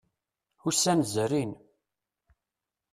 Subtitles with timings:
[0.67, 1.51] Ussan zerrin.